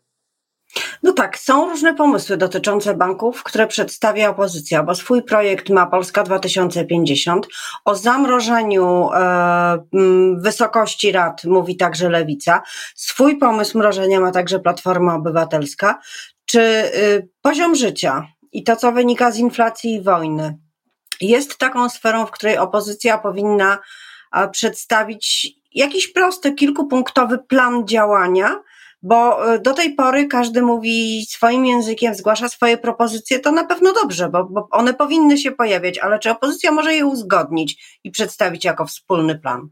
No 1.03 1.13
tak, 1.13 1.37
są 1.37 1.69
różne 1.69 1.93
pomysły 1.93 2.37
dotyczące 2.37 2.93
banków, 2.93 3.43
które 3.43 3.67
przedstawia 3.67 4.29
opozycja, 4.29 4.83
bo 4.83 4.95
swój 4.95 5.23
projekt 5.23 5.69
ma 5.69 5.85
Polska 5.85 6.23
2050. 6.23 7.47
O 7.85 7.95
zamrożeniu 7.95 9.09
e, 9.13 9.77
wysokości 10.37 11.11
rat 11.11 11.43
mówi 11.43 11.77
także 11.77 12.09
Lewica. 12.09 12.61
Swój 12.95 13.37
pomysł 13.37 13.77
mrożenia 13.77 14.19
ma 14.19 14.31
także 14.31 14.59
Platforma 14.59 15.15
Obywatelska. 15.15 15.99
Czy 16.45 16.59
y, 16.59 17.29
poziom 17.41 17.75
życia 17.75 18.27
i 18.51 18.63
to, 18.63 18.75
co 18.75 18.91
wynika 18.91 19.31
z 19.31 19.37
inflacji 19.37 19.93
i 19.93 20.01
wojny, 20.01 20.57
jest 21.21 21.57
taką 21.57 21.89
sferą, 21.89 22.25
w 22.25 22.31
której 22.31 22.57
opozycja 22.57 23.17
powinna 23.17 23.77
przedstawić 24.51 25.47
jakiś 25.73 26.07
prosty, 26.13 26.53
kilkupunktowy 26.53 27.37
plan 27.37 27.87
działania, 27.87 28.63
bo 29.01 29.53
e, 29.53 29.59
do 29.59 29.73
tej 29.73 29.95
pory 29.95 30.27
każdy 30.27 30.61
mówi 30.61 31.25
swoim 31.29 31.65
językiem, 31.65 32.15
zgłasza 32.15 32.49
swoje 32.49 32.77
propozycje, 32.77 33.39
to 33.39 33.51
na 33.51 33.63
pewno 33.63 33.93
dobrze, 33.93 34.29
bo, 34.29 34.43
bo 34.43 34.67
one 34.71 34.93
powinny 34.93 35.37
się 35.37 35.51
pojawiać, 35.51 35.97
ale 35.97 36.19
czy 36.19 36.31
opozycja 36.31 36.71
może 36.71 36.93
je 36.93 37.05
uzgodnić 37.05 37.99
i 38.03 38.11
przedstawić 38.11 38.65
jako 38.65 38.85
wspólny 38.85 39.39
plan? 39.39 39.69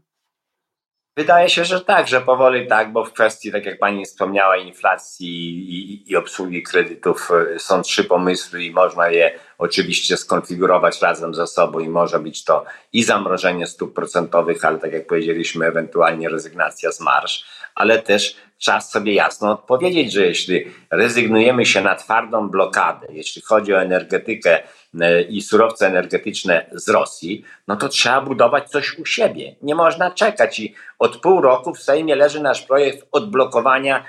Wydaje 1.18 1.48
się, 1.48 1.64
że 1.64 1.80
tak, 1.80 2.08
że 2.08 2.20
powoli 2.20 2.66
tak, 2.66 2.92
bo 2.92 3.04
w 3.04 3.12
kwestii, 3.12 3.52
tak 3.52 3.66
jak 3.66 3.78
pani 3.78 4.04
wspomniała, 4.04 4.56
inflacji 4.56 5.28
i, 5.28 6.10
i, 6.10 6.16
obsługi 6.16 6.62
kredytów 6.62 7.30
e, 7.54 7.58
są 7.58 7.82
trzy 7.82 8.04
pomysły 8.04 8.62
i 8.62 8.70
można 8.70 9.08
je 9.08 9.38
oczywiście 9.58 10.16
skonfigurować 10.16 11.02
razem 11.02 11.34
ze 11.34 11.46
sobą 11.46 11.78
i 11.78 11.88
może 11.88 12.18
być 12.18 12.44
to 12.44 12.64
i 12.92 13.02
zamrożenie 13.02 13.66
stóp 13.66 13.94
procentowych, 13.94 14.64
ale 14.64 14.78
tak 14.78 14.92
jak 14.92 15.06
powiedzieliśmy, 15.06 15.66
ewentualnie 15.66 16.28
rezygnacja 16.28 16.92
z 16.92 17.00
marsz, 17.00 17.44
ale 17.76 18.02
też 18.02 18.36
czas 18.58 18.90
sobie 18.90 19.14
jasno 19.14 19.52
odpowiedzieć, 19.52 20.12
że 20.12 20.26
jeśli 20.26 20.64
rezygnujemy 20.90 21.66
się 21.66 21.80
na 21.80 21.94
twardą 21.94 22.48
blokadę, 22.48 23.06
jeśli 23.10 23.42
chodzi 23.42 23.74
o 23.74 23.82
energetykę 23.82 24.62
e, 25.00 25.22
i 25.22 25.42
surowce 25.42 25.86
energetyczne 25.86 26.66
z 26.72 26.88
Rosji, 26.88 27.44
no 27.68 27.76
to 27.76 27.88
trzeba 27.88 28.20
budować 28.20 28.70
coś 28.70 28.98
u 28.98 29.06
siebie. 29.06 29.54
Nie 29.62 29.74
można 29.74 30.10
czekać 30.10 30.60
i 30.60 30.74
od 30.98 31.16
pół 31.16 31.40
roku 31.40 31.74
w 31.74 31.82
Sejmie 31.82 32.16
leży 32.16 32.42
nasz 32.42 32.62
projekt 32.62 33.06
odblokowania 33.12 34.04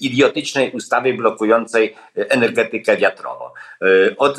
idiotycznej 0.00 0.70
ustawy 0.70 1.14
blokującej 1.14 1.94
energetykę 2.14 2.96
wiatrową. 2.96 3.44
E, 3.82 4.16
od 4.16 4.38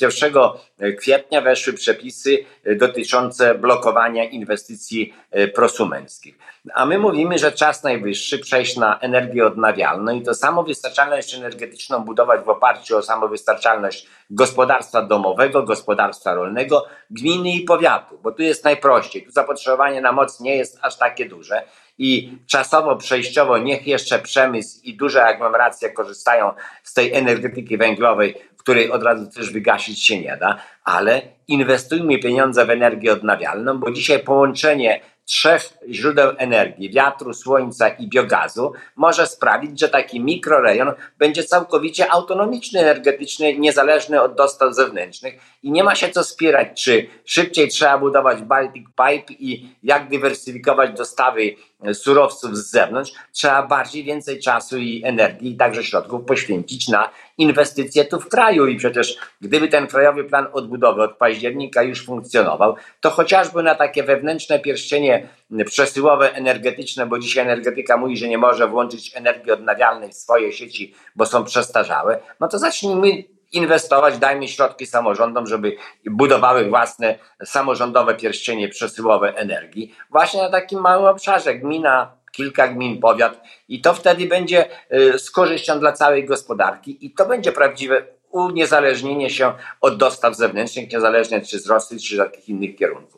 1 0.00 0.32
e, 0.78 0.92
kwietnia 0.92 1.40
weszły 1.40 1.72
przepisy 1.72 2.38
dotyczące 2.76 3.54
blokowania 3.54 4.24
inwestycji 4.24 5.14
prosumenckich. 5.54 6.38
A 6.74 6.86
my 6.86 6.98
mówimy, 6.98 7.38
że 7.38 7.52
czas 7.52 7.84
najwyższy 7.84 8.38
przejść 8.38 8.76
na 8.76 8.98
energię 8.98 9.46
odnawialną 9.46 10.12
i 10.12 10.22
to 10.22 10.34
samowystarczalność 10.34 11.34
energetyczną 11.34 12.00
budować 12.00 12.44
w 12.44 12.48
oparciu 12.48 12.96
o 12.96 13.02
samowystarczalność 13.02 14.06
gospodarstwa 14.30 15.02
domowego, 15.02 15.62
gospodarstwa 15.62 16.34
rolnego, 16.34 16.86
gminy 17.10 17.50
i 17.52 17.60
powiatu, 17.60 18.18
bo 18.22 18.32
tu 18.32 18.42
jest 18.42 18.64
najprościej. 18.64 19.22
Tu 19.22 19.30
zapotrzebowanie 19.30 20.00
na 20.00 20.12
moc 20.12 20.40
nie 20.40 20.56
jest 20.56 20.78
aż 20.82 20.96
takie 20.96 21.26
duże 21.26 21.62
i 21.98 22.38
czasowo, 22.46 22.96
przejściowo 22.96 23.58
niech 23.58 23.86
jeszcze 23.86 24.18
przemysł 24.18 24.80
i 24.84 24.96
duże 24.96 25.24
aglomeracje 25.24 25.90
korzystają 25.90 26.52
z 26.82 26.94
tej 26.94 27.14
energetyki 27.14 27.78
węglowej, 27.78 28.34
której 28.56 28.90
od 28.90 29.02
razu 29.02 29.26
też 29.26 29.52
wygasić 29.52 30.04
się 30.04 30.20
nie 30.20 30.36
da, 30.36 30.56
ale 30.84 31.22
inwestujmy 31.48 32.18
pieniądze 32.18 32.66
w 32.66 32.70
energię 32.70 33.12
odnawialną, 33.12 33.78
bo 33.78 33.90
dzisiaj 33.90 34.18
połączenie 34.18 35.00
trzech 35.28 35.78
źródeł 35.90 36.32
energii, 36.38 36.90
wiatru, 36.90 37.34
słońca 37.34 37.88
i 37.88 38.08
biogazu, 38.08 38.72
może 38.96 39.26
sprawić, 39.26 39.80
że 39.80 39.88
taki 39.88 40.20
mikrorejon 40.20 40.92
będzie 41.18 41.44
całkowicie 41.44 42.12
autonomiczny 42.12 42.80
energetycznie, 42.80 43.58
niezależny 43.58 44.22
od 44.22 44.34
dostaw 44.34 44.74
zewnętrznych. 44.74 45.34
I 45.62 45.70
nie 45.70 45.84
ma 45.84 45.94
się 45.94 46.08
co 46.08 46.24
spierać, 46.24 46.84
czy 46.84 47.06
szybciej 47.24 47.68
trzeba 47.68 47.98
budować 47.98 48.42
Baltic 48.42 48.86
Pipe 48.86 49.32
i 49.32 49.68
jak 49.82 50.08
dywersyfikować 50.08 50.92
dostawy 50.92 51.54
surowców 51.92 52.56
z 52.56 52.70
zewnątrz, 52.70 53.12
trzeba 53.32 53.66
bardziej 53.66 54.04
więcej 54.04 54.40
czasu 54.40 54.78
i 54.78 55.02
energii 55.04 55.52
i 55.52 55.56
także 55.56 55.84
środków 55.84 56.24
poświęcić 56.24 56.88
na 56.88 57.10
inwestycje 57.38 58.04
tu 58.04 58.20
w 58.20 58.28
kraju. 58.28 58.66
I 58.66 58.76
przecież 58.76 59.16
gdyby 59.40 59.68
ten 59.68 59.86
krajowy 59.86 60.24
plan 60.24 60.46
odbudowy 60.52 61.02
od 61.02 61.16
października 61.16 61.82
już 61.82 62.04
funkcjonował, 62.04 62.76
to 63.00 63.10
chociażby 63.10 63.62
na 63.62 63.74
takie 63.74 64.02
wewnętrzne 64.02 64.58
pierścienie 64.58 65.17
przesyłowe 65.64 66.34
energetyczne, 66.34 67.06
bo 67.06 67.18
dzisiaj 67.18 67.44
energetyka 67.44 67.96
mówi, 67.96 68.16
że 68.16 68.28
nie 68.28 68.38
może 68.38 68.68
włączyć 68.68 69.16
energii 69.16 69.52
odnawialnej 69.52 70.10
w 70.10 70.14
swoje 70.14 70.52
sieci, 70.52 70.94
bo 71.16 71.26
są 71.26 71.44
przestarzałe, 71.44 72.18
no 72.40 72.48
to 72.48 72.58
zacznijmy 72.58 73.24
inwestować, 73.52 74.18
dajmy 74.18 74.48
środki 74.48 74.86
samorządom, 74.86 75.46
żeby 75.46 75.76
budowały 76.06 76.68
własne 76.68 77.18
samorządowe 77.44 78.14
pierścienie 78.14 78.68
przesyłowe 78.68 79.36
energii, 79.36 79.94
właśnie 80.10 80.42
na 80.42 80.50
takim 80.50 80.80
małym 80.80 81.06
obszarze, 81.06 81.54
gmina, 81.54 82.12
kilka 82.32 82.68
gmin, 82.68 83.00
powiat 83.00 83.40
i 83.68 83.80
to 83.80 83.94
wtedy 83.94 84.26
będzie 84.26 84.66
y, 84.92 85.18
z 85.18 85.30
korzyścią 85.30 85.80
dla 85.80 85.92
całej 85.92 86.24
gospodarki 86.24 87.06
i 87.06 87.10
to 87.10 87.26
będzie 87.26 87.52
prawdziwe 87.52 88.02
uniezależnienie 88.30 89.30
się 89.30 89.52
od 89.80 89.96
dostaw 89.96 90.36
zewnętrznych, 90.36 90.92
niezależnie 90.92 91.40
czy 91.40 91.58
z 91.58 91.66
Rosji, 91.66 92.00
czy 92.00 92.14
z 92.14 92.18
jakich 92.18 92.48
innych 92.48 92.76
kierunków. 92.76 93.17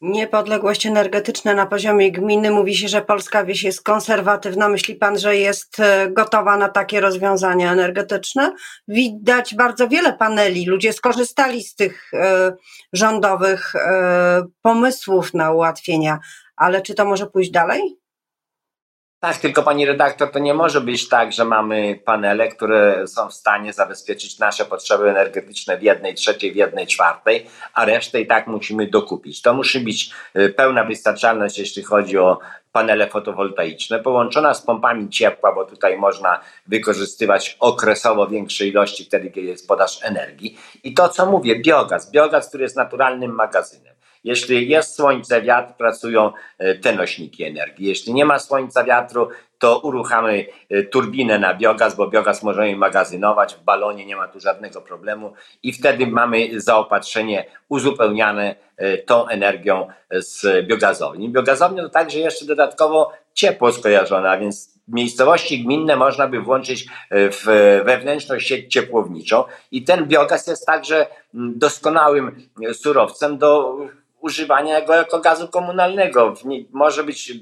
Niepodległość 0.00 0.86
energetyczna 0.86 1.54
na 1.54 1.66
poziomie 1.66 2.12
gminy. 2.12 2.50
Mówi 2.50 2.76
się, 2.76 2.88
że 2.88 3.02
polska 3.02 3.44
wieś 3.44 3.62
jest 3.62 3.82
konserwatywna. 3.82 4.68
Myśli 4.68 4.94
pan, 4.94 5.18
że 5.18 5.36
jest 5.36 5.80
e, 5.80 6.10
gotowa 6.10 6.56
na 6.56 6.68
takie 6.68 7.00
rozwiązania 7.00 7.72
energetyczne? 7.72 8.52
Widać 8.88 9.54
bardzo 9.54 9.88
wiele 9.88 10.12
paneli. 10.12 10.66
Ludzie 10.66 10.92
skorzystali 10.92 11.62
z 11.62 11.74
tych 11.74 12.10
e, 12.14 12.52
rządowych 12.92 13.74
e, 13.74 14.42
pomysłów 14.62 15.34
na 15.34 15.52
ułatwienia, 15.52 16.18
ale 16.56 16.82
czy 16.82 16.94
to 16.94 17.04
może 17.04 17.26
pójść 17.26 17.50
dalej? 17.50 18.03
Tak, 19.24 19.36
tylko 19.36 19.62
pani 19.62 19.86
redaktor, 19.86 20.30
to 20.30 20.38
nie 20.38 20.54
może 20.54 20.80
być 20.80 21.08
tak, 21.08 21.32
że 21.32 21.44
mamy 21.44 22.00
panele, 22.04 22.48
które 22.48 23.06
są 23.08 23.28
w 23.28 23.34
stanie 23.34 23.72
zabezpieczyć 23.72 24.38
nasze 24.38 24.64
potrzeby 24.64 25.10
energetyczne 25.10 25.78
w 25.78 25.82
jednej 25.82 26.14
trzeciej, 26.14 26.52
w 26.52 26.56
jednej 26.56 26.86
czwartej, 26.86 27.46
a 27.74 27.84
resztę 27.84 28.20
i 28.20 28.26
tak 28.26 28.46
musimy 28.46 28.86
dokupić. 28.86 29.42
To 29.42 29.54
musi 29.54 29.80
być 29.80 30.10
y, 30.36 30.48
pełna 30.48 30.84
wystarczalność, 30.84 31.58
jeśli 31.58 31.82
chodzi 31.82 32.18
o 32.18 32.38
panele 32.72 33.08
fotowoltaiczne, 33.08 33.98
połączona 33.98 34.54
z 34.54 34.62
pompami 34.62 35.08
ciepła, 35.08 35.52
bo 35.54 35.64
tutaj 35.64 35.96
można 35.96 36.40
wykorzystywać 36.66 37.56
okresowo 37.60 38.26
większe 38.26 38.66
ilości 38.66 39.04
wtedy, 39.04 39.30
kiedy 39.30 39.46
jest 39.46 39.68
podaż 39.68 39.98
energii. 40.02 40.58
I 40.84 40.94
to, 40.94 41.08
co 41.08 41.26
mówię, 41.26 41.60
biogaz, 41.60 42.10
biogaz, 42.10 42.48
który 42.48 42.62
jest 42.62 42.76
naturalnym 42.76 43.34
magazynem. 43.34 43.93
Jeśli 44.24 44.68
jest 44.68 44.96
słońce, 44.96 45.42
wiatr, 45.42 45.74
pracują 45.74 46.32
e, 46.58 46.74
te 46.74 46.94
nośniki 46.94 47.44
energii. 47.44 47.86
Jeśli 47.86 48.14
nie 48.14 48.24
ma 48.24 48.38
słońca, 48.38 48.84
wiatru, 48.84 49.28
to 49.58 49.78
uruchamy 49.78 50.46
e, 50.70 50.82
turbinę 50.82 51.38
na 51.38 51.54
biogaz, 51.54 51.96
bo 51.96 52.08
biogaz 52.08 52.42
możemy 52.42 52.76
magazynować 52.76 53.54
w 53.54 53.64
balonie, 53.64 54.06
nie 54.06 54.16
ma 54.16 54.28
tu 54.28 54.40
żadnego 54.40 54.80
problemu 54.80 55.32
i 55.62 55.72
wtedy 55.72 56.06
mamy 56.06 56.60
zaopatrzenie 56.60 57.44
uzupełniane 57.68 58.54
e, 58.76 58.98
tą 58.98 59.28
energią 59.28 59.88
z 60.10 60.66
biogazowni. 60.66 61.28
Biogazownia 61.28 61.82
to 61.82 61.88
także 61.88 62.18
jeszcze 62.18 62.44
dodatkowo 62.44 63.12
ciepło 63.34 63.72
skojarzone, 63.72 64.30
a 64.30 64.38
więc 64.38 64.74
miejscowości 64.88 65.64
gminne 65.64 65.96
można 65.96 66.28
by 66.28 66.40
włączyć 66.40 66.86
w 67.10 67.44
wewnętrzną 67.84 68.38
sieć 68.38 68.72
ciepłowniczą 68.72 69.44
i 69.70 69.84
ten 69.84 70.06
biogaz 70.06 70.46
jest 70.46 70.66
także 70.66 71.06
mm, 71.34 71.58
doskonałym 71.58 72.48
surowcem 72.72 73.38
do 73.38 73.78
używania 74.24 74.80
go 74.80 74.94
jako 74.94 75.20
gazu 75.20 75.48
komunalnego. 75.48 76.34
Może 76.72 77.04
być 77.04 77.32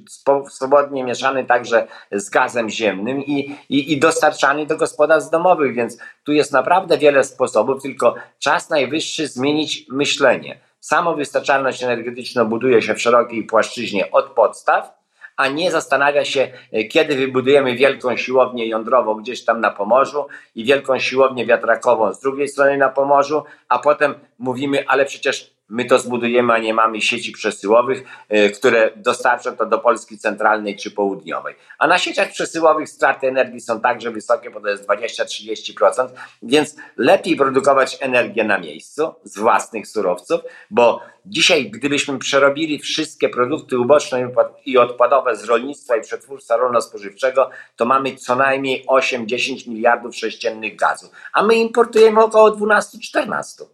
swobodnie 0.50 1.04
mieszany 1.04 1.44
także 1.44 1.86
z 2.12 2.30
gazem 2.30 2.70
ziemnym 2.70 3.24
i, 3.24 3.56
i, 3.68 3.92
i 3.92 3.98
dostarczany 3.98 4.66
do 4.66 4.76
gospodarstw 4.76 5.30
domowych, 5.30 5.74
więc 5.74 5.98
tu 6.24 6.32
jest 6.32 6.52
naprawdę 6.52 6.98
wiele 6.98 7.24
sposobów, 7.24 7.82
tylko 7.82 8.14
czas 8.38 8.70
najwyższy 8.70 9.28
zmienić 9.28 9.86
myślenie. 9.88 10.60
Samowystarczalność 10.80 11.82
energetyczną 11.82 12.44
buduje 12.44 12.82
się 12.82 12.94
w 12.94 13.02
szerokiej 13.02 13.44
płaszczyźnie 13.44 14.10
od 14.10 14.26
podstaw, 14.26 15.02
a 15.36 15.48
nie 15.48 15.70
zastanawia 15.70 16.24
się, 16.24 16.48
kiedy 16.90 17.16
wybudujemy 17.16 17.76
wielką 17.76 18.16
siłownię 18.16 18.66
jądrową 18.66 19.14
gdzieś 19.14 19.44
tam 19.44 19.60
na 19.60 19.70
Pomorzu 19.70 20.26
i 20.54 20.64
wielką 20.64 20.98
siłownię 20.98 21.46
wiatrakową 21.46 22.12
z 22.12 22.20
drugiej 22.20 22.48
strony 22.48 22.76
na 22.76 22.88
Pomorzu, 22.88 23.42
a 23.68 23.78
potem 23.78 24.14
mówimy, 24.38 24.84
ale 24.88 25.04
przecież 25.04 25.51
my 25.72 25.84
to 25.84 25.98
zbudujemy, 25.98 26.52
a 26.52 26.58
nie 26.58 26.74
mamy 26.74 27.00
sieci 27.00 27.32
przesyłowych, 27.32 28.04
e, 28.28 28.50
które 28.50 28.90
dostarczą 28.96 29.56
to 29.56 29.66
do 29.66 29.78
Polski 29.78 30.18
centralnej 30.18 30.76
czy 30.76 30.90
południowej. 30.90 31.54
A 31.78 31.86
na 31.86 31.98
sieciach 31.98 32.30
przesyłowych 32.30 32.88
straty 32.88 33.28
energii 33.28 33.60
są 33.60 33.80
także 33.80 34.10
wysokie, 34.10 34.50
bo 34.50 34.60
to 34.60 34.68
jest 34.68 34.86
20-30%, 34.86 36.08
więc 36.42 36.76
lepiej 36.96 37.36
produkować 37.36 37.98
energię 38.00 38.44
na 38.44 38.58
miejscu 38.58 39.14
z 39.24 39.38
własnych 39.38 39.88
surowców, 39.88 40.40
bo 40.70 41.00
dzisiaj, 41.26 41.70
gdybyśmy 41.70 42.18
przerobili 42.18 42.78
wszystkie 42.78 43.28
produkty 43.28 43.78
uboczne 43.78 44.30
i 44.64 44.78
odpadowe 44.78 45.36
z 45.36 45.44
rolnictwa 45.44 45.96
i 45.96 46.00
przetwórstwa 46.00 46.56
rolno-spożywczego, 46.56 47.50
to 47.76 47.84
mamy 47.84 48.16
co 48.16 48.36
najmniej 48.36 48.86
8-10 48.86 49.68
miliardów 49.68 50.16
sześciennych 50.16 50.76
gazu, 50.76 51.10
a 51.32 51.42
my 51.42 51.54
importujemy 51.54 52.24
około 52.24 52.50
12-14. 52.50 53.64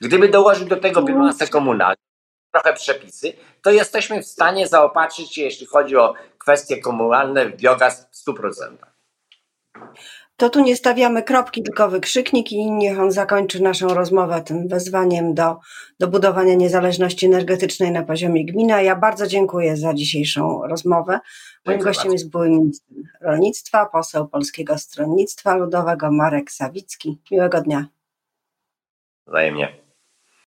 Gdyby 0.00 0.28
dołożyć 0.28 0.68
do 0.68 0.76
tego 0.76 1.02
bilanse 1.02 1.48
komunalne, 1.48 1.96
trochę 2.52 2.72
przepisy, 2.74 3.32
to 3.62 3.70
jesteśmy 3.70 4.22
w 4.22 4.26
stanie 4.26 4.68
zaopatrzyć 4.68 5.34
się, 5.34 5.42
jeśli 5.42 5.66
chodzi 5.66 5.96
o 5.96 6.14
kwestie 6.38 6.80
komunalne, 6.80 7.46
w 7.46 7.56
biogaz 7.56 8.08
w 8.10 8.30
100%. 8.30 8.76
To 10.36 10.50
tu 10.50 10.60
nie 10.60 10.76
stawiamy 10.76 11.22
kropki, 11.22 11.62
tylko 11.62 11.88
wykrzyknik 11.88 12.52
i 12.52 12.70
niech 12.70 13.00
on 13.00 13.12
zakończy 13.12 13.62
naszą 13.62 13.88
rozmowę 13.88 14.42
tym 14.42 14.68
wezwaniem 14.68 15.34
do, 15.34 15.56
do 15.98 16.08
budowania 16.08 16.54
niezależności 16.54 17.26
energetycznej 17.26 17.92
na 17.92 18.02
poziomie 18.02 18.46
gminy. 18.46 18.84
Ja 18.84 18.96
bardzo 18.96 19.26
dziękuję 19.26 19.76
za 19.76 19.94
dzisiejszą 19.94 20.66
rozmowę. 20.66 21.12
Moim 21.12 21.22
Dziękuję 21.66 21.84
gościem 21.84 22.04
bardzo. 22.04 22.14
jest 22.14 22.30
były 22.30 22.50
minister 22.50 22.96
rolnictwa, 23.20 23.86
poseł 23.86 24.28
Polskiego 24.28 24.78
Stronnictwa 24.78 25.56
Ludowego 25.56 26.12
Marek 26.12 26.50
Sawicki. 26.50 27.18
Miłego 27.30 27.60
dnia. 27.60 27.86
Wzajemnie. 29.26 29.79